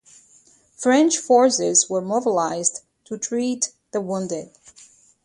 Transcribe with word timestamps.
French 0.75 1.19
forces 1.19 1.87
were 1.87 2.01
mobilized 2.01 2.79
to 3.05 3.19
treat 3.19 3.71
the 3.91 4.01
wounded. 4.01 4.49